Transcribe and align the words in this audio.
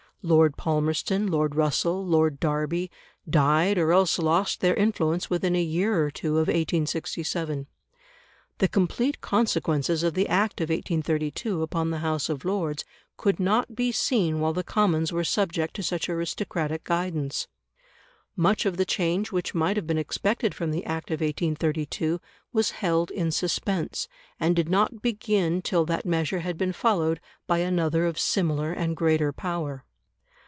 Lord 0.23 0.55
Palmerston, 0.55 1.25
Lord 1.25 1.55
Russell, 1.55 2.05
Lord 2.05 2.39
Derby, 2.39 2.91
died 3.27 3.79
or 3.79 3.91
else 3.91 4.19
lost 4.19 4.61
their 4.61 4.75
influence 4.75 5.31
within 5.31 5.55
a 5.55 5.63
year 5.63 6.05
or 6.05 6.11
two 6.11 6.33
of 6.33 6.45
1867. 6.47 7.65
The 8.59 8.67
complete 8.67 9.19
consequences 9.19 10.03
of 10.03 10.13
the 10.13 10.29
Act 10.29 10.61
of 10.61 10.69
1832 10.69 11.63
upon 11.63 11.89
the 11.89 11.97
House 12.05 12.29
of 12.29 12.45
Lords 12.45 12.85
could 13.17 13.39
not 13.39 13.73
be 13.73 13.91
seen 13.91 14.39
while 14.39 14.53
the 14.53 14.63
Commons 14.63 15.11
were 15.11 15.23
subject 15.23 15.73
to 15.77 15.81
such 15.81 16.07
aristocratic 16.07 16.83
guidance. 16.83 17.47
Much 18.35 18.67
of 18.67 18.77
the 18.77 18.85
change 18.85 19.31
which 19.31 19.55
might 19.55 19.75
have 19.75 19.87
been 19.87 19.97
expected 19.97 20.53
from 20.53 20.69
the 20.69 20.85
Act 20.85 21.09
of 21.09 21.21
1832 21.21 22.21
was 22.53 22.69
held 22.77 23.09
in 23.09 23.31
suspense, 23.31 24.07
and 24.39 24.55
did 24.55 24.69
not 24.69 25.01
begin 25.01 25.63
till 25.63 25.83
that 25.83 26.05
measure 26.05 26.41
had 26.41 26.59
been 26.59 26.73
followed 26.73 27.19
by 27.47 27.57
another 27.57 28.05
of 28.05 28.19
similar 28.19 28.71
and 28.71 28.95
greater 28.95 29.33
power. 29.33 29.83